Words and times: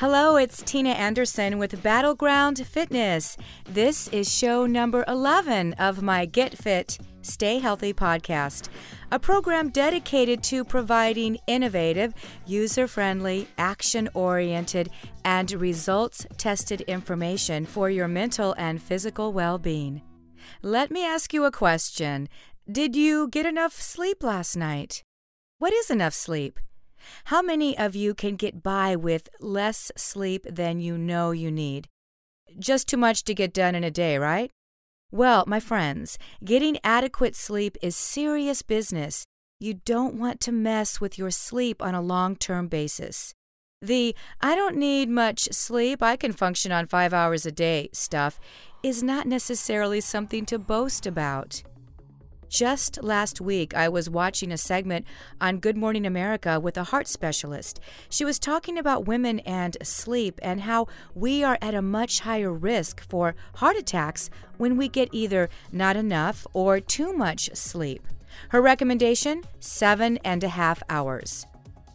Hello, 0.00 0.36
it's 0.36 0.62
Tina 0.62 0.92
Anderson 0.92 1.58
with 1.58 1.82
Battleground 1.82 2.66
Fitness. 2.66 3.36
This 3.68 4.08
is 4.08 4.34
show 4.34 4.64
number 4.64 5.04
11 5.06 5.74
of 5.74 6.00
my 6.00 6.24
Get 6.24 6.56
Fit, 6.56 6.96
Stay 7.20 7.58
Healthy 7.58 7.92
podcast, 7.92 8.70
a 9.12 9.18
program 9.18 9.68
dedicated 9.68 10.42
to 10.44 10.64
providing 10.64 11.36
innovative, 11.46 12.14
user 12.46 12.86
friendly, 12.86 13.46
action 13.58 14.08
oriented, 14.14 14.88
and 15.26 15.52
results 15.52 16.26
tested 16.38 16.80
information 16.86 17.66
for 17.66 17.90
your 17.90 18.08
mental 18.08 18.54
and 18.56 18.80
physical 18.80 19.34
well 19.34 19.58
being. 19.58 20.00
Let 20.62 20.90
me 20.90 21.04
ask 21.04 21.34
you 21.34 21.44
a 21.44 21.52
question 21.52 22.30
Did 22.72 22.96
you 22.96 23.28
get 23.28 23.44
enough 23.44 23.74
sleep 23.74 24.22
last 24.22 24.56
night? 24.56 25.02
What 25.58 25.74
is 25.74 25.90
enough 25.90 26.14
sleep? 26.14 26.58
How 27.24 27.42
many 27.42 27.76
of 27.76 27.94
you 27.94 28.14
can 28.14 28.36
get 28.36 28.62
by 28.62 28.96
with 28.96 29.28
less 29.40 29.90
sleep 29.96 30.46
than 30.48 30.80
you 30.80 30.96
know 30.98 31.30
you 31.30 31.50
need? 31.50 31.88
Just 32.58 32.88
too 32.88 32.96
much 32.96 33.24
to 33.24 33.34
get 33.34 33.52
done 33.52 33.74
in 33.74 33.84
a 33.84 33.90
day, 33.90 34.18
right? 34.18 34.50
Well, 35.10 35.44
my 35.46 35.60
friends, 35.60 36.18
getting 36.44 36.78
adequate 36.84 37.34
sleep 37.34 37.76
is 37.82 37.96
serious 37.96 38.62
business. 38.62 39.24
You 39.58 39.74
don't 39.74 40.14
want 40.14 40.40
to 40.40 40.52
mess 40.52 41.00
with 41.00 41.18
your 41.18 41.30
sleep 41.30 41.82
on 41.82 41.94
a 41.94 42.00
long 42.00 42.36
term 42.36 42.68
basis. 42.68 43.34
The 43.82 44.14
I 44.40 44.54
don't 44.54 44.76
need 44.76 45.08
much 45.08 45.48
sleep, 45.52 46.02
I 46.02 46.16
can 46.16 46.32
function 46.32 46.70
on 46.70 46.86
five 46.86 47.14
hours 47.14 47.46
a 47.46 47.52
day 47.52 47.88
stuff 47.92 48.38
is 48.82 49.02
not 49.02 49.26
necessarily 49.26 50.00
something 50.00 50.46
to 50.46 50.58
boast 50.58 51.06
about. 51.06 51.62
Just 52.50 53.00
last 53.04 53.40
week, 53.40 53.74
I 53.74 53.88
was 53.88 54.10
watching 54.10 54.50
a 54.50 54.58
segment 54.58 55.06
on 55.40 55.60
Good 55.60 55.76
Morning 55.76 56.04
America 56.04 56.58
with 56.58 56.76
a 56.76 56.82
heart 56.82 57.06
specialist. 57.06 57.78
She 58.08 58.24
was 58.24 58.40
talking 58.40 58.76
about 58.76 59.06
women 59.06 59.38
and 59.40 59.76
sleep 59.84 60.40
and 60.42 60.62
how 60.62 60.88
we 61.14 61.44
are 61.44 61.58
at 61.62 61.76
a 61.76 61.80
much 61.80 62.18
higher 62.20 62.52
risk 62.52 63.08
for 63.08 63.36
heart 63.54 63.76
attacks 63.76 64.30
when 64.58 64.76
we 64.76 64.88
get 64.88 65.10
either 65.12 65.48
not 65.70 65.94
enough 65.94 66.44
or 66.52 66.80
too 66.80 67.12
much 67.12 67.54
sleep. 67.54 68.04
Her 68.48 68.60
recommendation 68.60 69.44
seven 69.60 70.16
and 70.24 70.42
a 70.42 70.48
half 70.48 70.82
hours. 70.90 71.46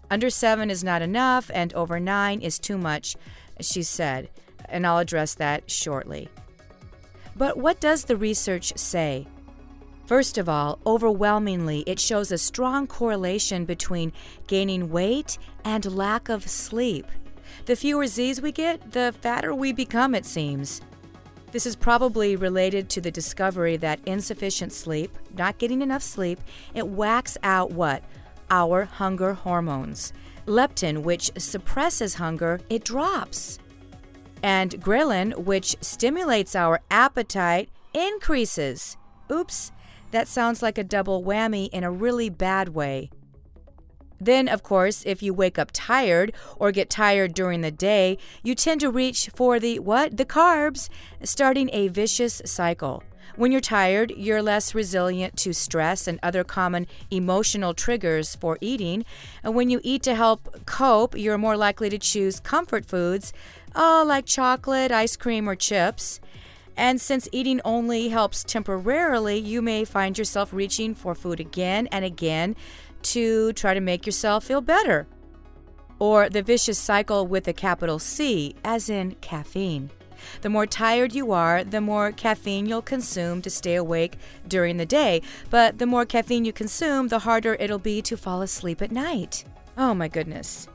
Under 0.10 0.30
seven 0.30 0.70
is 0.70 0.86
not 0.86 1.02
enough, 1.02 1.52
and 1.54 1.74
over 1.74 2.00
nine 2.00 2.40
is 2.40 2.60
too 2.60 2.78
much, 2.78 3.18
she 3.60 3.84
said, 3.84 4.30
and 4.70 4.88
I'll 4.88 5.00
address 5.00 5.36
that 5.36 5.70
shortly. 5.70 6.30
But 7.36 7.58
what 7.58 7.82
does 7.82 8.06
the 8.06 8.16
research 8.16 8.72
say? 8.78 9.28
First 10.06 10.38
of 10.38 10.48
all, 10.48 10.78
overwhelmingly, 10.86 11.84
it 11.88 12.00
shows 12.00 12.32
a 12.32 12.38
strong 12.38 12.86
correlation 12.86 13.66
between 13.66 14.14
gaining 14.46 14.92
weight 14.92 15.40
and 15.64 15.84
lack 15.96 16.30
of 16.30 16.48
sleep. 16.48 17.08
The 17.66 17.76
fewer 17.76 18.06
Z's 18.06 18.40
we 18.40 18.52
get, 18.52 18.92
the 18.92 19.16
fatter 19.22 19.56
we 19.56 19.72
become, 19.72 20.14
it 20.14 20.26
seems. 20.26 20.82
This 21.52 21.66
is 21.66 21.76
probably 21.76 22.36
related 22.36 22.88
to 22.90 23.02
the 23.02 23.10
discovery 23.10 23.78
that 23.78 24.00
insufficient 24.06 24.74
sleep, 24.74 25.18
not 25.36 25.58
getting 25.58 25.82
enough 25.82 26.04
sleep, 26.04 26.40
it 26.76 26.88
whacks 26.88 27.38
out 27.42 27.72
what? 27.72 28.04
Our 28.52 28.84
hunger 28.84 29.34
hormones. 29.34 30.14
Leptin, 30.46 31.02
which 31.02 31.32
suppresses 31.40 32.16
hunger, 32.16 32.60
it 32.70 32.84
drops. 32.84 33.58
And 34.44 34.72
ghrelin, 34.84 35.46
which 35.46 35.76
stimulates 35.82 36.56
our 36.56 36.82
appetite, 36.92 37.70
increases. 37.94 38.98
Oops, 39.32 39.72
that 40.16 40.30
sounds 40.30 40.62
like 40.62 40.78
a 40.78 40.84
double 40.84 41.22
whammy 41.22 41.68
in 41.74 41.84
a 41.84 41.92
really 41.92 42.30
bad 42.30 42.70
way. 42.70 43.10
Then, 44.18 44.48
of 44.48 44.64
course, 44.64 45.04
if 45.06 45.22
you 45.22 45.34
wake 45.34 45.60
up 45.60 45.72
tired 45.74 46.32
or 46.56 46.72
get 46.72 46.90
tired 46.90 47.34
during 47.34 47.60
the 47.60 47.70
day, 47.70 48.18
you 48.42 48.56
tend 48.56 48.80
to 48.80 48.90
reach 48.90 49.30
for 49.36 49.60
the 49.60 49.78
what? 49.80 50.16
The 50.16 50.24
carbs, 50.24 50.88
starting 51.24 51.70
a 51.74 51.90
vicious 51.90 52.42
cycle. 52.46 53.04
When 53.36 53.52
you're 53.52 53.60
tired, 53.60 54.14
you're 54.16 54.42
less 54.42 54.74
resilient 54.74 55.36
to 55.40 55.52
stress 55.52 56.08
and 56.08 56.18
other 56.24 56.46
common 56.46 56.88
emotional 57.12 57.74
triggers 57.74 58.36
for 58.36 58.58
eating. 58.62 59.04
And 59.44 59.54
when 59.54 59.70
you 59.70 59.82
eat 59.84 60.02
to 60.04 60.16
help 60.16 60.66
cope, 60.66 61.18
you're 61.18 61.38
more 61.38 61.58
likely 61.58 61.90
to 61.90 61.98
choose 61.98 62.40
comfort 62.40 62.86
foods, 62.86 63.34
oh, 63.76 64.06
like 64.08 64.26
chocolate, 64.26 64.94
ice 64.94 65.18
cream, 65.18 65.50
or 65.50 65.56
chips. 65.56 66.22
And 66.78 67.00
since 67.00 67.28
eating 67.32 67.62
only 67.64 68.10
helps 68.10 68.44
temporarily, 68.44 69.38
you 69.38 69.62
may 69.62 69.86
find 69.86 70.18
yourself 70.18 70.54
reaching 70.54 70.94
for 70.94 71.16
food 71.16 71.40
again 71.40 71.88
and 71.92 72.04
again 72.04 72.56
to 73.04 73.54
try 73.54 73.74
to 73.74 73.80
make 73.80 74.06
yourself 74.06 74.44
feel 74.44 74.62
better. 74.62 75.08
Or 76.00 76.30
the 76.30 76.42
vicious 76.42 76.78
cycle 76.78 77.26
with 77.26 77.48
a 77.48 77.54
capital 77.54 78.00
C, 78.00 78.56
as 78.64 78.90
in 78.90 79.16
caffeine. 79.22 79.90
The 80.42 80.50
more 80.50 80.66
tired 80.66 81.14
you 81.14 81.32
are, 81.32 81.64
the 81.64 81.82
more 81.82 82.12
caffeine 82.12 82.66
you'll 82.66 82.82
consume 82.82 83.42
to 83.44 83.50
stay 83.50 83.76
awake 83.76 84.18
during 84.48 84.78
the 84.78 84.86
day. 84.86 85.22
But 85.50 85.78
the 85.78 85.86
more 85.86 86.06
caffeine 86.06 86.46
you 86.46 86.54
consume, 86.54 87.08
the 87.08 87.20
harder 87.20 87.56
it'll 87.56 87.80
be 87.80 88.02
to 88.04 88.18
fall 88.18 88.42
asleep 88.42 88.82
at 88.82 88.92
night. 88.92 89.46
Oh 89.78 89.94
my 89.94 90.08
goodness. 90.08 90.68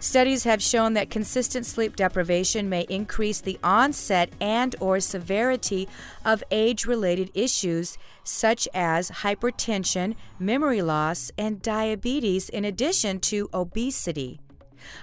Studies 0.00 0.44
have 0.44 0.62
shown 0.62 0.94
that 0.94 1.10
consistent 1.10 1.66
sleep 1.66 1.94
deprivation 1.94 2.70
may 2.70 2.86
increase 2.88 3.38
the 3.42 3.58
onset 3.62 4.30
and 4.40 4.74
or 4.80 4.98
severity 4.98 5.86
of 6.24 6.42
age-related 6.50 7.30
issues 7.34 7.98
such 8.24 8.66
as 8.72 9.10
hypertension, 9.10 10.16
memory 10.38 10.80
loss, 10.80 11.30
and 11.36 11.60
diabetes 11.60 12.48
in 12.48 12.64
addition 12.64 13.20
to 13.20 13.50
obesity. 13.52 14.40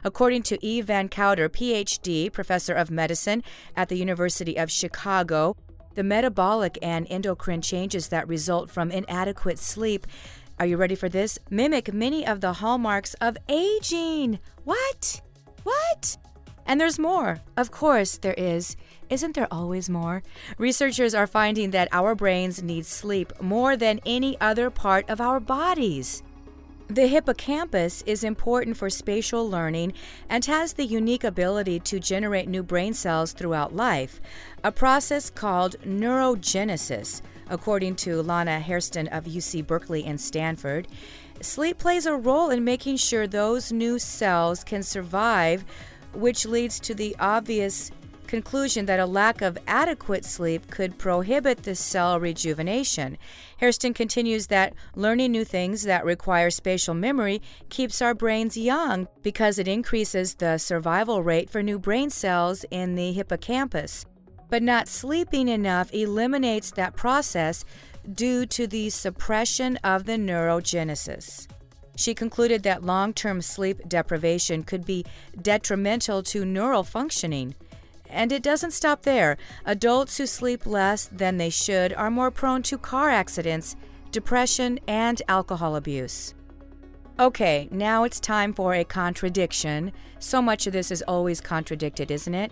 According 0.03 0.41
to 0.43 0.65
Eve 0.65 0.85
Van 0.85 1.09
Cauter, 1.09 1.47
PhD, 1.47 2.33
professor 2.33 2.73
of 2.73 2.89
medicine 2.89 3.43
at 3.75 3.89
the 3.89 3.97
University 3.97 4.57
of 4.57 4.71
Chicago, 4.71 5.55
the 5.93 6.03
metabolic 6.03 6.79
and 6.81 7.05
endocrine 7.07 7.61
changes 7.61 8.07
that 8.07 8.27
result 8.27 8.71
from 8.71 8.89
inadequate 8.89 9.59
sleep 9.59 10.07
are 10.59 10.65
you 10.65 10.77
ready 10.77 10.95
for 10.95 11.07
this? 11.07 11.37
Mimic 11.51 11.93
many 11.93 12.25
of 12.25 12.41
the 12.41 12.53
hallmarks 12.53 13.13
of 13.15 13.37
aging. 13.47 14.39
What? 14.63 15.21
What? 15.63 16.17
And 16.65 16.81
there's 16.81 16.97
more. 16.97 17.39
Of 17.55 17.71
course, 17.71 18.17
there 18.17 18.33
is. 18.33 18.75
Isn't 19.09 19.35
there 19.35 19.47
always 19.51 19.89
more? 19.89 20.23
Researchers 20.57 21.13
are 21.13 21.27
finding 21.27 21.71
that 21.71 21.89
our 21.91 22.15
brains 22.15 22.63
need 22.63 22.85
sleep 22.85 23.39
more 23.39 23.77
than 23.77 24.01
any 24.05 24.39
other 24.41 24.69
part 24.69 25.09
of 25.09 25.21
our 25.21 25.39
bodies. 25.39 26.23
The 26.89 27.07
hippocampus 27.07 28.01
is 28.03 28.23
important 28.23 28.77
for 28.77 28.89
spatial 28.89 29.49
learning 29.49 29.93
and 30.29 30.43
has 30.45 30.73
the 30.73 30.85
unique 30.85 31.23
ability 31.23 31.81
to 31.81 31.99
generate 31.99 32.47
new 32.47 32.63
brain 32.63 32.93
cells 32.93 33.33
throughout 33.33 33.75
life, 33.75 34.19
a 34.63 34.71
process 34.71 35.29
called 35.29 35.75
neurogenesis, 35.85 37.21
according 37.49 37.95
to 37.97 38.21
Lana 38.21 38.59
Hairston 38.59 39.07
of 39.07 39.25
UC 39.25 39.65
Berkeley 39.65 40.05
and 40.05 40.19
Stanford. 40.19 40.87
Sleep 41.41 41.77
plays 41.77 42.05
a 42.05 42.15
role 42.15 42.49
in 42.49 42.63
making 42.63 42.97
sure 42.97 43.27
those 43.27 43.71
new 43.71 43.99
cells 43.99 44.63
can 44.63 44.83
survive, 44.83 45.65
which 46.13 46.45
leads 46.45 46.79
to 46.79 46.93
the 46.93 47.15
obvious 47.19 47.91
conclusion 48.27 48.85
that 48.85 48.99
a 48.99 49.05
lack 49.05 49.41
of 49.41 49.57
adequate 49.65 50.25
sleep 50.25 50.69
could 50.69 50.97
prohibit 50.97 51.63
the 51.63 51.75
cell 51.75 52.19
rejuvenation. 52.19 53.17
Hairston 53.57 53.93
continues 53.93 54.47
that 54.47 54.73
learning 54.95 55.31
new 55.31 55.45
things 55.45 55.83
that 55.83 56.05
require 56.05 56.49
spatial 56.49 56.93
memory 56.93 57.41
keeps 57.69 58.01
our 58.01 58.13
brains 58.13 58.57
young 58.57 59.07
because 59.23 59.57
it 59.57 59.67
increases 59.67 60.35
the 60.35 60.57
survival 60.57 61.23
rate 61.23 61.49
for 61.49 61.63
new 61.63 61.79
brain 61.79 62.09
cells 62.09 62.65
in 62.69 62.95
the 62.95 63.13
hippocampus 63.13 64.05
but 64.49 64.63
not 64.63 64.87
sleeping 64.87 65.47
enough 65.47 65.93
eliminates 65.93 66.71
that 66.71 66.95
process 66.95 67.65
due 68.13 68.45
to 68.45 68.67
the 68.67 68.89
suppression 68.89 69.77
of 69.77 70.05
the 70.05 70.13
neurogenesis. 70.13 71.47
She 71.95 72.13
concluded 72.13 72.63
that 72.63 72.83
long 72.83 73.13
term 73.13 73.41
sleep 73.41 73.81
deprivation 73.87 74.63
could 74.63 74.85
be 74.85 75.05
detrimental 75.41 76.21
to 76.23 76.45
neural 76.45 76.83
functioning. 76.83 77.55
And 78.09 78.31
it 78.31 78.43
doesn't 78.43 78.71
stop 78.71 79.01
there. 79.01 79.37
Adults 79.65 80.17
who 80.17 80.27
sleep 80.27 80.65
less 80.65 81.07
than 81.07 81.37
they 81.37 81.49
should 81.49 81.91
are 81.93 82.11
more 82.11 82.31
prone 82.31 82.63
to 82.63 82.77
car 82.77 83.09
accidents, 83.09 83.75
depression, 84.11 84.79
and 84.87 85.21
alcohol 85.27 85.75
abuse. 85.75 86.33
Okay, 87.19 87.67
now 87.71 88.03
it's 88.03 88.19
time 88.19 88.53
for 88.53 88.75
a 88.75 88.83
contradiction. 88.83 89.91
So 90.19 90.39
much 90.39 90.67
of 90.67 90.73
this 90.73 90.91
is 90.91 91.01
always 91.07 91.41
contradicted, 91.41 92.11
isn't 92.11 92.35
it? 92.35 92.51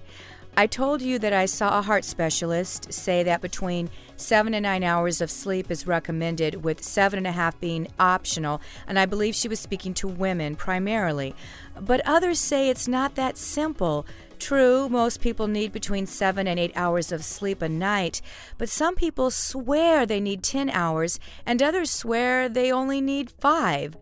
I 0.58 0.68
told 0.68 1.02
you 1.02 1.20
that 1.20 1.34
I 1.34 1.48
saw 1.48 1.78
a 1.78 1.82
heart 1.82 2.06
specialist 2.06 2.94
say 2.94 3.24
that 3.24 3.42
between 3.42 3.90
seven 4.16 4.54
and 4.54 4.64
nine 4.64 4.84
hours 4.84 5.20
of 5.20 5.30
sleep 5.30 5.70
is 5.70 5.86
recommended, 5.86 6.64
with 6.64 6.82
seven 6.82 7.18
and 7.18 7.28
a 7.28 7.34
half 7.34 7.60
being 7.60 7.90
optional, 8.00 8.62
and 8.88 8.98
I 8.98 9.06
believe 9.06 9.36
she 9.36 9.50
was 9.50 9.60
speaking 9.60 9.94
to 9.96 10.08
women 10.08 10.56
primarily. 10.56 11.36
But 11.78 12.00
others 12.06 12.40
say 12.40 12.70
it's 12.70 12.88
not 12.88 13.16
that 13.16 13.38
simple. 13.38 14.06
True, 14.40 14.88
most 14.88 15.20
people 15.20 15.48
need 15.48 15.74
between 15.74 16.06
seven 16.06 16.48
and 16.48 16.58
eight 16.58 16.72
hours 16.74 17.12
of 17.12 17.26
sleep 17.26 17.62
a 17.62 17.68
night, 17.68 18.22
but 18.58 18.70
some 18.70 18.96
people 18.96 19.32
swear 19.32 20.06
they 20.06 20.22
need 20.22 20.42
10 20.42 20.70
hours, 20.70 21.20
and 21.46 21.62
others 21.62 21.92
swear 21.92 22.48
they 22.48 22.72
only 22.72 23.02
need 23.02 23.30
five. 23.30 23.98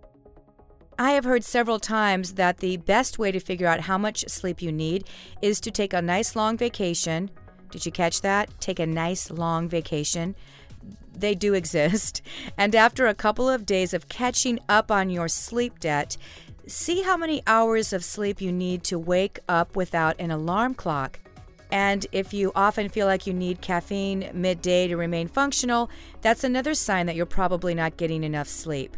I 0.99 1.11
have 1.11 1.23
heard 1.23 1.43
several 1.43 1.79
times 1.79 2.33
that 2.33 2.57
the 2.57 2.77
best 2.77 3.17
way 3.17 3.31
to 3.31 3.39
figure 3.39 3.67
out 3.67 3.81
how 3.81 3.97
much 3.97 4.25
sleep 4.27 4.61
you 4.61 4.71
need 4.71 5.07
is 5.41 5.59
to 5.61 5.71
take 5.71 5.93
a 5.93 6.01
nice 6.01 6.35
long 6.35 6.55
vacation. 6.55 7.31
Did 7.71 7.85
you 7.85 7.91
catch 7.91 8.21
that? 8.21 8.49
Take 8.59 8.79
a 8.79 8.85
nice 8.85 9.31
long 9.31 9.67
vacation. 9.67 10.35
They 11.17 11.33
do 11.33 11.53
exist. 11.53 12.21
And 12.57 12.75
after 12.75 13.07
a 13.07 13.15
couple 13.15 13.49
of 13.49 13.65
days 13.65 13.93
of 13.93 14.07
catching 14.07 14.59
up 14.69 14.91
on 14.91 15.09
your 15.09 15.27
sleep 15.27 15.79
debt, 15.79 16.15
see 16.67 17.01
how 17.01 17.17
many 17.17 17.41
hours 17.47 17.91
of 17.93 18.03
sleep 18.03 18.39
you 18.41 18.51
need 18.51 18.83
to 18.85 18.99
wake 18.99 19.39
up 19.49 19.75
without 19.75 20.15
an 20.19 20.29
alarm 20.29 20.75
clock. 20.75 21.19
And 21.71 22.05
if 22.11 22.33
you 22.33 22.51
often 22.53 22.87
feel 22.89 23.07
like 23.07 23.25
you 23.25 23.33
need 23.33 23.61
caffeine 23.61 24.29
midday 24.33 24.87
to 24.87 24.95
remain 24.95 25.27
functional, 25.27 25.89
that's 26.21 26.43
another 26.43 26.75
sign 26.75 27.07
that 27.07 27.15
you're 27.15 27.25
probably 27.25 27.73
not 27.73 27.97
getting 27.97 28.23
enough 28.23 28.47
sleep. 28.47 28.95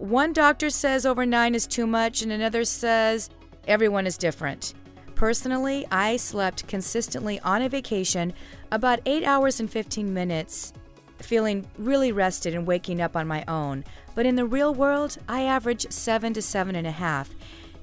One 0.00 0.32
doctor 0.32 0.70
says 0.70 1.04
over 1.04 1.26
nine 1.26 1.54
is 1.54 1.66
too 1.66 1.86
much, 1.86 2.22
and 2.22 2.32
another 2.32 2.64
says 2.64 3.28
everyone 3.68 4.06
is 4.06 4.16
different. 4.16 4.72
Personally, 5.14 5.86
I 5.90 6.16
slept 6.16 6.66
consistently 6.66 7.38
on 7.40 7.60
a 7.60 7.68
vacation 7.68 8.32
about 8.72 9.00
8 9.04 9.24
hours 9.24 9.60
and 9.60 9.70
15 9.70 10.14
minutes, 10.14 10.72
feeling 11.18 11.66
really 11.76 12.12
rested 12.12 12.54
and 12.54 12.66
waking 12.66 13.02
up 13.02 13.14
on 13.14 13.28
my 13.28 13.44
own. 13.46 13.84
But 14.14 14.24
in 14.24 14.36
the 14.36 14.46
real 14.46 14.72
world, 14.72 15.18
I 15.28 15.42
average 15.42 15.90
7 15.90 16.32
to 16.32 16.40
7.5. 16.40 17.26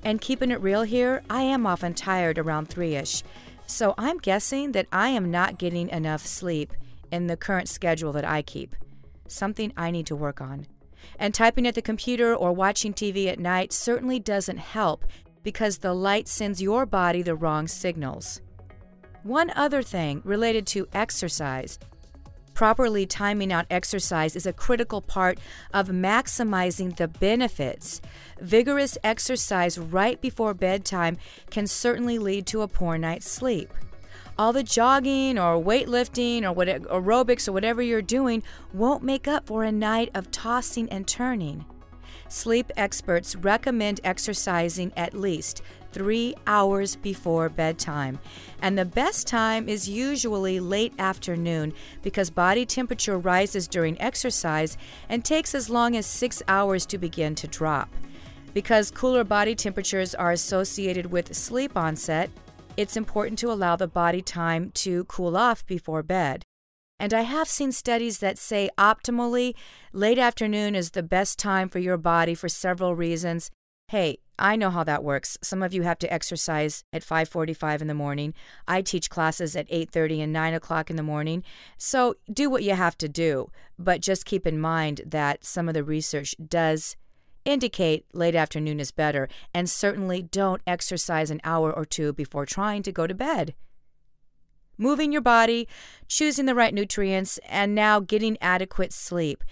And 0.04 0.20
keeping 0.20 0.50
it 0.50 0.60
real 0.60 0.82
here, 0.82 1.22
I 1.30 1.44
am 1.44 1.68
often 1.68 1.94
tired 1.94 2.40
around 2.40 2.68
3 2.68 2.96
ish. 2.96 3.22
So 3.68 3.94
I'm 3.96 4.18
guessing 4.18 4.72
that 4.72 4.88
I 4.92 5.10
am 5.10 5.30
not 5.30 5.60
getting 5.60 5.90
enough 5.90 6.26
sleep 6.26 6.74
in 7.12 7.28
the 7.28 7.38
current 7.38 7.70
schedule 7.70 8.12
that 8.14 8.26
I 8.26 8.42
keep. 8.42 8.76
Something 9.28 9.72
I 9.78 9.92
need 9.92 10.08
to 10.08 10.16
work 10.16 10.42
on. 10.42 10.66
And 11.20 11.34
typing 11.34 11.68
at 11.68 11.76
the 11.76 11.82
computer 11.82 12.36
or 12.36 12.54
watching 12.54 12.94
TV 12.94 13.28
at 13.28 13.40
night 13.40 13.74
certainly 13.74 14.20
doesn't 14.20 14.58
help 14.58 15.06
because 15.44 15.78
the 15.78 15.94
light 15.94 16.28
sends 16.28 16.62
your 16.62 16.86
body 16.86 17.22
the 17.22 17.36
wrong 17.36 17.68
signals. 17.68 18.42
One 19.24 19.52
other 19.56 19.82
thing 19.82 20.22
related 20.24 20.68
to 20.68 20.88
exercise 20.94 21.80
properly 22.58 23.06
timing 23.06 23.54
out 23.54 23.68
exercise 23.70 24.36
is 24.36 24.48
a 24.48 24.52
critical 24.52 25.00
part 25.00 25.38
of 25.76 25.90
maximizing 25.90 26.98
the 26.98 27.08
benefits. 27.08 28.02
Vigorous 28.42 28.98
exercise 29.04 29.78
right 29.78 30.20
before 30.22 30.56
bedtime 30.56 31.18
can 31.52 31.68
certainly 31.68 32.18
lead 32.18 32.48
to 32.48 32.64
a 32.64 32.68
poor 32.68 32.98
night's 32.98 33.30
sleep 33.30 33.72
all 34.38 34.54
the 34.54 34.64
jogging 34.64 35.38
or 35.38 35.62
weightlifting 35.62 36.44
or 36.44 36.52
what, 36.52 36.68
aerobics 36.68 37.48
or 37.48 37.52
whatever 37.52 37.82
you're 37.82 38.02
doing 38.02 38.44
won't 38.74 39.04
make 39.04 39.28
up 39.28 39.48
for 39.48 39.64
a 39.64 39.72
night 39.72 40.10
of 40.14 40.32
tossing 40.32 40.90
and 40.90 41.08
turning. 41.08 41.66
Sleep 42.30 42.72
experts 42.76 43.36
recommend 43.36 44.02
exercising 44.04 44.92
at 44.98 45.14
least 45.14 45.62
three 45.92 46.36
hours 46.46 46.96
before 46.96 47.50
bedtime. 47.50 48.20
And 48.62 48.78
the 48.78 48.86
best 48.86 49.28
time 49.28 49.70
is 49.70 49.90
usually 49.90 50.60
late 50.60 50.94
afternoon 51.00 51.74
because 52.04 52.30
body 52.30 52.66
temperature 52.66 53.18
rises 53.18 53.68
during 53.68 54.00
exercise 54.00 54.78
and 55.10 55.24
takes 55.24 55.56
as 55.56 55.70
long 55.70 55.96
as 55.96 56.06
six 56.06 56.44
hours 56.48 56.86
to 56.88 56.98
begin 56.98 57.34
to 57.36 57.48
drop. 57.48 57.90
Because 58.54 58.92
cooler 58.92 59.24
body 59.24 59.56
temperatures 59.56 60.14
are 60.14 60.32
associated 60.32 61.08
with 61.08 61.36
sleep 61.36 61.78
onset, 61.78 62.30
it's 62.78 62.96
important 62.96 63.40
to 63.40 63.52
allow 63.52 63.76
the 63.76 63.88
body 63.88 64.22
time 64.22 64.72
to 64.76 65.04
cool 65.06 65.36
off 65.36 65.66
before 65.66 66.04
bed. 66.04 66.44
And 67.00 67.14
I 67.14 67.22
have 67.22 67.48
seen 67.48 67.72
studies 67.72 68.20
that 68.20 68.38
say 68.38 68.70
optimally, 68.78 69.56
late 69.92 70.18
afternoon 70.18 70.76
is 70.76 70.92
the 70.92 71.04
best 71.04 71.38
time 71.38 71.70
for 71.70 71.80
your 71.80 71.98
body 71.98 72.34
for 72.34 72.48
several 72.48 72.96
reasons. 72.96 73.52
Hey, 73.90 74.20
I 74.40 74.56
know 74.56 74.70
how 74.70 74.84
that 74.84 75.04
works. 75.04 75.38
Some 75.42 75.64
of 75.64 75.74
you 75.74 75.84
have 75.84 76.00
to 76.00 76.14
exercise 76.14 76.84
at 76.94 77.04
5:45 77.04 77.82
in 77.82 77.88
the 77.88 77.94
morning. 77.94 78.34
I 78.68 78.82
teach 78.82 79.10
classes 79.10 79.56
at 79.56 79.66
8:30 79.70 80.22
and 80.22 80.34
9 80.34 80.54
o'clock 80.54 80.90
in 80.90 80.96
the 80.96 81.04
morning. 81.04 81.44
So 81.78 82.16
do 82.32 82.50
what 82.50 82.64
you 82.64 82.76
have 82.76 82.98
to 83.00 83.08
do, 83.08 83.52
but 83.80 84.02
just 84.02 84.26
keep 84.26 84.46
in 84.46 84.60
mind 84.60 85.02
that 85.06 85.44
some 85.44 85.68
of 85.68 85.74
the 85.74 85.84
research 85.84 86.36
does 86.46 86.96
indicate 87.48 88.06
late 88.14 88.36
afternoon 88.36 88.80
is 88.80 88.92
better, 88.92 89.30
and 89.54 89.70
certainly 89.70 90.22
don't 90.22 90.62
exercise 90.68 91.32
an 91.32 91.42
hour 91.44 91.72
or 91.72 91.86
two 91.86 92.12
before 92.12 92.46
trying 92.46 92.84
to 92.84 92.92
go 92.92 93.08
to 93.08 93.16
bed. 93.16 93.56
Moving 94.78 95.12
your 95.12 95.22
body, 95.22 95.68
choosing 96.08 96.46
the 96.46 96.54
right 96.54 96.74
nutrients, 96.74 97.40
and 97.48 97.74
now 97.74 98.00
getting 98.00 98.38
adequate 98.42 98.94
sleep. 98.94 99.44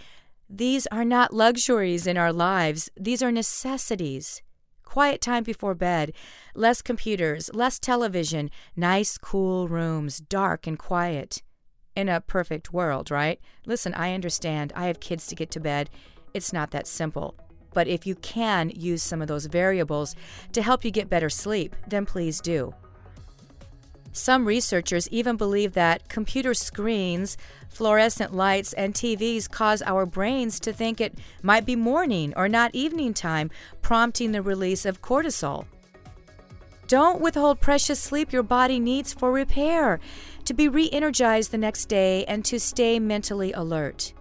These 0.48 0.86
are 0.88 1.06
not 1.06 1.34
luxuries 1.34 2.06
in 2.06 2.18
our 2.18 2.34
lives, 2.34 2.92
these 2.96 3.24
are 3.24 3.32
necessities. 3.32 4.44
Quiet 4.84 5.22
time 5.22 5.44
before 5.44 5.74
bed, 5.74 6.14
less 6.54 6.82
computers, 6.82 7.50
less 7.54 7.80
television, 7.80 8.52
nice, 8.76 9.18
cool 9.18 9.68
rooms, 9.68 10.20
dark 10.20 10.68
and 10.68 10.78
quiet. 10.78 11.42
In 11.96 12.10
a 12.10 12.22
perfect 12.22 12.74
world, 12.74 13.10
right? 13.10 13.40
Listen, 13.66 13.94
I 13.94 14.14
understand. 14.14 14.74
I 14.76 14.88
have 14.88 15.00
kids 15.00 15.28
to 15.28 15.36
get 15.36 15.50
to 15.52 15.60
bed. 15.62 15.90
It's 16.34 16.52
not 16.52 16.72
that 16.72 16.88
simple. 16.88 17.36
But 17.76 17.88
if 17.88 18.08
you 18.08 18.16
can 18.16 18.72
use 18.72 19.04
some 19.04 19.22
of 19.22 19.28
those 19.28 19.46
variables 19.46 20.16
to 20.54 20.64
help 20.64 20.84
you 20.84 20.90
get 20.90 21.10
better 21.10 21.30
sleep, 21.30 21.76
then 21.88 22.08
please 22.08 22.40
do. 22.40 22.74
Some 24.14 24.46
researchers 24.46 25.10
even 25.10 25.36
believe 25.36 25.74
that 25.74 26.08
computer 26.08 26.54
screens, 26.54 27.36
fluorescent 27.68 28.34
lights, 28.34 28.72
and 28.72 28.94
TVs 28.94 29.52
cause 29.52 29.82
our 29.82 30.06
brains 30.06 30.58
to 30.62 30.72
think 30.72 31.02
it 31.02 31.20
might 31.44 31.66
be 31.66 31.76
morning 31.76 32.34
or 32.38 32.48
not 32.48 32.74
evening 32.74 33.14
time, 33.14 33.52
prompting 33.82 34.32
the 34.32 34.42
release 34.42 34.86
of 34.86 35.02
cortisol. 35.02 35.66
Don't 36.88 37.20
withhold 37.20 37.60
precious 37.60 38.00
sleep 38.00 38.32
your 38.32 38.44
body 38.44 38.80
needs 38.80 39.12
for 39.12 39.34
repair, 39.34 40.00
to 40.46 40.54
be 40.54 40.70
re 40.70 40.90
energized 40.94 41.52
the 41.52 41.58
next 41.58 41.88
day, 41.88 42.24
and 42.24 42.46
to 42.46 42.58
stay 42.58 43.00
mentally 43.00 43.52
alert. 43.52 44.14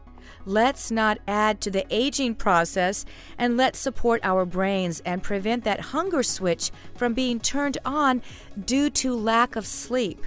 Let's 0.47 0.91
not 0.91 1.19
add 1.27 1.61
to 1.63 1.71
the 1.71 1.87
aging 1.91 2.35
process 2.35 3.05
and 3.39 3.57
let's 3.57 3.79
support 3.79 4.21
our 4.23 4.45
brains 4.45 5.01
and 5.01 5.23
prevent 5.23 5.65
that 5.65 5.81
hunger 5.81 6.23
switch 6.23 6.71
from 6.95 7.15
being 7.15 7.41
turned 7.41 7.79
on 7.85 8.23
due 8.65 8.91
to 8.91 9.17
lack 9.17 9.57
of 9.57 9.67
sleep. 9.67 10.23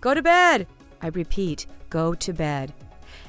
Go 0.00 0.14
to 0.14 0.22
bed! 0.22 0.66
I 1.00 1.08
repeat, 1.08 1.66
go 1.90 2.14
to 2.14 2.32
bed. 2.32 2.72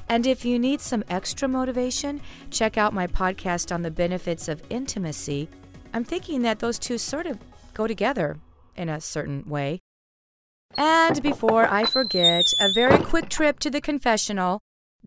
And 0.08 0.26
if 0.26 0.44
you 0.44 0.58
need 0.58 0.80
some 0.80 1.04
extra 1.08 1.48
motivation, 1.48 2.20
check 2.50 2.76
out 2.76 2.92
my 2.92 3.06
podcast 3.06 3.72
on 3.72 3.82
the 3.82 3.90
benefits 3.90 4.48
of 4.48 4.62
intimacy. 4.70 5.48
I'm 5.92 6.04
thinking 6.04 6.42
that 6.42 6.58
those 6.58 6.78
two 6.78 6.98
sort 6.98 7.26
of 7.26 7.38
go 7.74 7.86
together 7.86 8.38
in 8.76 8.88
a 8.88 9.00
certain 9.00 9.48
way. 9.48 9.80
And 10.76 11.22
before 11.22 11.70
I 11.70 11.84
forget, 11.84 12.44
a 12.58 12.72
very 12.72 12.98
quick 12.98 13.28
trip 13.28 13.60
to 13.60 13.70
the 13.70 13.80
confessional. 13.80 14.60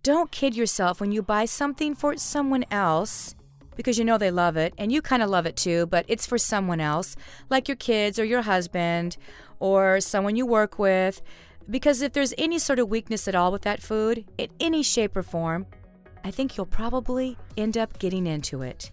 Don't 0.04 0.32
kid 0.32 0.56
yourself 0.56 1.02
when 1.02 1.12
you 1.12 1.22
buy 1.22 1.46
something 1.46 1.96
for 1.96 2.16
someone 2.18 2.66
else 2.70 3.36
because 3.76 3.98
you 3.98 4.06
know 4.06 4.18
they 4.18 4.32
love 4.32 4.58
it 4.58 4.74
and 4.78 4.92
you 4.92 5.02
kind 5.02 5.24
of 5.24 5.30
love 5.30 5.46
it 5.46 5.56
too, 5.56 5.86
but 5.88 6.06
it's 6.08 6.26
for 6.26 6.38
someone 6.38 6.80
else, 6.80 7.16
like 7.50 7.68
your 7.68 7.78
kids 7.78 8.20
or 8.20 8.26
your 8.26 8.42
husband 8.42 9.18
or 9.60 10.00
someone 10.00 10.36
you 10.36 10.46
work 10.46 10.78
with. 10.78 11.22
Because 11.70 12.02
if 12.02 12.14
there's 12.14 12.34
any 12.38 12.60
sort 12.60 12.80
of 12.80 12.90
weakness 12.90 13.28
at 13.28 13.36
all 13.36 13.52
with 13.52 13.64
that 13.64 13.82
food, 13.82 14.26
in 14.38 14.50
any 14.60 14.84
shape 14.84 15.16
or 15.18 15.24
form, 15.24 15.66
I 16.24 16.32
think 16.32 16.58
you'll 16.58 16.66
probably 16.66 17.38
end 17.58 17.78
up 17.78 18.00
getting 18.00 18.28
into 18.28 18.62
it. 18.62 18.92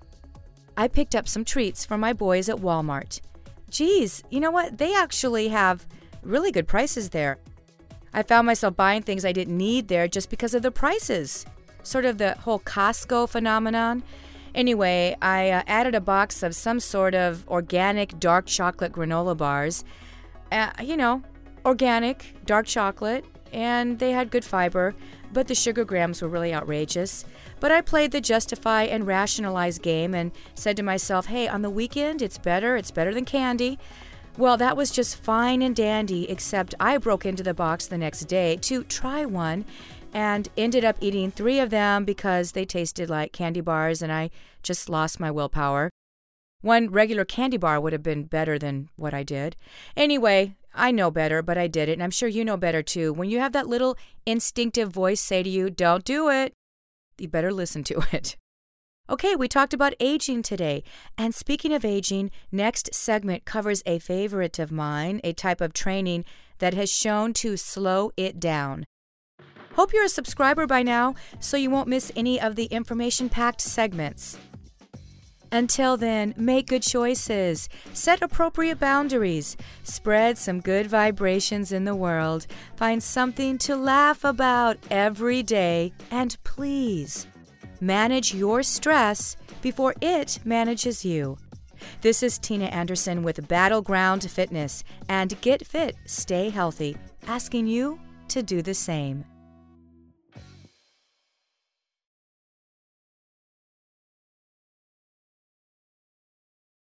I 0.76 0.88
picked 0.88 1.14
up 1.14 1.28
some 1.28 1.44
treats 1.44 1.84
for 1.84 1.96
my 1.96 2.12
boys 2.12 2.48
at 2.48 2.56
Walmart. 2.56 3.20
Geez, 3.70 4.22
you 4.30 4.40
know 4.40 4.50
what? 4.50 4.78
They 4.78 4.94
actually 4.94 5.48
have 5.48 5.86
really 6.22 6.50
good 6.50 6.66
prices 6.66 7.10
there. 7.10 7.38
I 8.14 8.22
found 8.22 8.46
myself 8.46 8.76
buying 8.76 9.02
things 9.02 9.24
I 9.24 9.32
didn't 9.32 9.56
need 9.56 9.88
there 9.88 10.06
just 10.06 10.30
because 10.30 10.54
of 10.54 10.62
the 10.62 10.70
prices. 10.70 11.44
Sort 11.82 12.04
of 12.04 12.18
the 12.18 12.34
whole 12.36 12.60
Costco 12.60 13.28
phenomenon. 13.28 14.04
Anyway, 14.54 15.16
I 15.20 15.50
uh, 15.50 15.62
added 15.66 15.96
a 15.96 16.00
box 16.00 16.44
of 16.44 16.54
some 16.54 16.78
sort 16.78 17.14
of 17.16 17.46
organic 17.48 18.20
dark 18.20 18.46
chocolate 18.46 18.92
granola 18.92 19.36
bars. 19.36 19.84
Uh, 20.52 20.70
you 20.80 20.96
know, 20.96 21.24
organic, 21.66 22.36
dark 22.46 22.66
chocolate, 22.66 23.24
and 23.52 23.98
they 23.98 24.12
had 24.12 24.30
good 24.30 24.44
fiber, 24.44 24.94
but 25.32 25.48
the 25.48 25.54
sugar 25.54 25.84
grams 25.84 26.22
were 26.22 26.28
really 26.28 26.54
outrageous. 26.54 27.24
But 27.58 27.72
I 27.72 27.80
played 27.80 28.12
the 28.12 28.20
justify 28.20 28.84
and 28.84 29.06
rationalize 29.06 29.78
game 29.78 30.14
and 30.14 30.30
said 30.54 30.76
to 30.76 30.84
myself, 30.84 31.26
hey, 31.26 31.48
on 31.48 31.62
the 31.62 31.70
weekend, 31.70 32.22
it's 32.22 32.38
better, 32.38 32.76
it's 32.76 32.92
better 32.92 33.12
than 33.12 33.24
candy. 33.24 33.78
Well, 34.36 34.56
that 34.56 34.76
was 34.76 34.90
just 34.90 35.22
fine 35.22 35.62
and 35.62 35.76
dandy, 35.76 36.28
except 36.28 36.74
I 36.80 36.98
broke 36.98 37.24
into 37.24 37.44
the 37.44 37.54
box 37.54 37.86
the 37.86 37.96
next 37.96 38.22
day 38.22 38.56
to 38.62 38.82
try 38.82 39.24
one 39.24 39.64
and 40.12 40.48
ended 40.56 40.84
up 40.84 40.96
eating 41.00 41.30
three 41.30 41.60
of 41.60 41.70
them 41.70 42.04
because 42.04 42.50
they 42.52 42.64
tasted 42.64 43.08
like 43.08 43.32
candy 43.32 43.60
bars 43.60 44.02
and 44.02 44.12
I 44.12 44.30
just 44.64 44.88
lost 44.88 45.20
my 45.20 45.30
willpower. 45.30 45.88
One 46.62 46.90
regular 46.90 47.24
candy 47.24 47.58
bar 47.58 47.80
would 47.80 47.92
have 47.92 48.02
been 48.02 48.24
better 48.24 48.58
than 48.58 48.88
what 48.96 49.14
I 49.14 49.22
did. 49.22 49.54
Anyway, 49.96 50.56
I 50.74 50.90
know 50.90 51.12
better, 51.12 51.40
but 51.40 51.56
I 51.56 51.68
did 51.68 51.88
it, 51.88 51.92
and 51.92 52.02
I'm 52.02 52.10
sure 52.10 52.28
you 52.28 52.44
know 52.44 52.56
better 52.56 52.82
too. 52.82 53.12
When 53.12 53.30
you 53.30 53.38
have 53.38 53.52
that 53.52 53.68
little 53.68 53.96
instinctive 54.26 54.90
voice 54.90 55.20
say 55.20 55.44
to 55.44 55.48
you, 55.48 55.70
don't 55.70 56.04
do 56.04 56.28
it, 56.28 56.54
you 57.18 57.28
better 57.28 57.52
listen 57.52 57.84
to 57.84 58.02
it. 58.12 58.36
Okay, 59.10 59.36
we 59.36 59.48
talked 59.48 59.74
about 59.74 59.92
aging 60.00 60.42
today. 60.42 60.82
And 61.18 61.34
speaking 61.34 61.74
of 61.74 61.84
aging, 61.84 62.30
next 62.50 62.94
segment 62.94 63.44
covers 63.44 63.82
a 63.84 63.98
favorite 63.98 64.58
of 64.58 64.72
mine, 64.72 65.20
a 65.22 65.34
type 65.34 65.60
of 65.60 65.74
training 65.74 66.24
that 66.58 66.72
has 66.72 66.90
shown 66.90 67.34
to 67.34 67.58
slow 67.58 68.12
it 68.16 68.40
down. 68.40 68.86
Hope 69.74 69.92
you're 69.92 70.04
a 70.04 70.08
subscriber 70.08 70.66
by 70.66 70.82
now 70.82 71.14
so 71.38 71.58
you 71.58 71.68
won't 71.68 71.88
miss 71.88 72.12
any 72.16 72.40
of 72.40 72.56
the 72.56 72.64
information 72.66 73.28
packed 73.28 73.60
segments. 73.60 74.38
Until 75.52 75.98
then, 75.98 76.32
make 76.38 76.68
good 76.68 76.82
choices, 76.82 77.68
set 77.92 78.22
appropriate 78.22 78.80
boundaries, 78.80 79.56
spread 79.82 80.38
some 80.38 80.60
good 80.60 80.86
vibrations 80.86 81.72
in 81.72 81.84
the 81.84 81.94
world, 81.94 82.46
find 82.76 83.02
something 83.02 83.58
to 83.58 83.76
laugh 83.76 84.24
about 84.24 84.78
every 84.90 85.42
day, 85.42 85.92
and 86.10 86.36
please 86.42 87.26
manage 87.80 88.34
your 88.34 88.62
stress 88.62 89.36
before 89.62 89.94
it 90.00 90.38
manages 90.44 91.04
you. 91.04 91.36
This 92.00 92.22
is 92.22 92.38
Tina 92.38 92.66
Anderson 92.66 93.22
with 93.22 93.48
Battleground 93.48 94.30
Fitness 94.30 94.84
and 95.08 95.40
Get 95.40 95.66
Fit, 95.66 95.96
Stay 96.06 96.50
Healthy, 96.50 96.96
asking 97.26 97.66
you 97.66 97.98
to 98.28 98.42
do 98.42 98.62
the 98.62 98.74
same. 98.74 99.24